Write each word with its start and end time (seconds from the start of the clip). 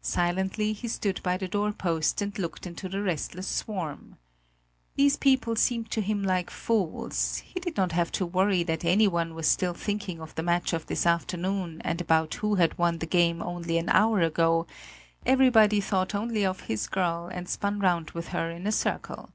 Silently 0.00 0.72
he 0.72 0.88
stood 0.88 1.22
by 1.22 1.36
the 1.36 1.46
doorpost 1.46 2.22
and 2.22 2.38
looked 2.38 2.66
into 2.66 2.88
the 2.88 3.02
restless 3.02 3.46
swarm. 3.46 4.16
These 4.94 5.18
people 5.18 5.54
seemed 5.54 5.90
to 5.90 6.00
him 6.00 6.22
like 6.22 6.48
fools; 6.48 7.42
he 7.44 7.60
did 7.60 7.76
not 7.76 7.92
have 7.92 8.10
to 8.12 8.24
worry 8.24 8.62
that 8.62 8.86
anyone 8.86 9.34
was 9.34 9.46
still 9.46 9.74
thinking 9.74 10.18
of 10.18 10.34
the 10.34 10.42
match 10.42 10.72
of 10.72 10.86
this 10.86 11.04
afternoon 11.04 11.82
and 11.84 12.00
about 12.00 12.36
who 12.36 12.54
had 12.54 12.78
won 12.78 12.96
the 13.00 13.06
game 13.06 13.42
only 13.42 13.76
an 13.76 13.90
hour 13.90 14.22
ago; 14.22 14.66
everybody 15.26 15.82
thought 15.82 16.14
only 16.14 16.46
of 16.46 16.60
his 16.60 16.86
girl 16.88 17.28
and 17.30 17.46
spun 17.46 17.78
round 17.78 18.12
with 18.12 18.28
her 18.28 18.50
in 18.50 18.66
a 18.66 18.72
circle. 18.72 19.28